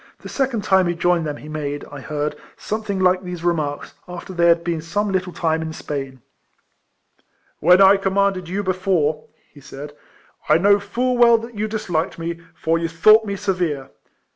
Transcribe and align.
The 0.21 0.29
second 0.29 0.63
time 0.63 0.87
he 0.87 0.95
joined 0.95 1.27
them 1.27 1.37
he 1.37 1.47
made, 1.47 1.85
I 1.91 1.99
heard, 1.99 2.35
something 2.57 2.99
like 2.99 3.21
these 3.21 3.43
remarks, 3.43 3.93
after 4.07 4.33
they 4.33 4.47
had 4.47 4.63
been 4.63 4.81
some 4.81 5.11
little 5.11 5.31
time 5.31 5.61
in 5.61 5.73
Spain:— 5.73 6.23
When 7.59 7.79
I 7.83 7.97
commanded 7.97 8.49
you 8.49 8.63
before/' 8.63 9.27
he 9.53 9.61
said," 9.61 9.93
I 10.49 10.57
know 10.57 10.79
full 10.79 11.19
well 11.19 11.37
that 11.37 11.53
you 11.53 11.67
disliked 11.67 12.17
me, 12.17 12.39
for 12.55 12.79
you 12.79 12.87
thought 12.87 13.25
me 13.25 13.35
severe. 13.35 13.91